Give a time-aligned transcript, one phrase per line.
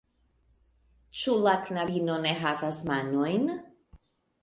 [1.19, 3.51] Ĉu la knabino ne havas manojn?